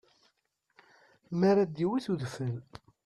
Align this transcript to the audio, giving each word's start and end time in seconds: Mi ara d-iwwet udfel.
Mi 1.37 1.45
ara 1.49 1.63
d-iwwet 1.65 2.05
udfel. 2.13 2.55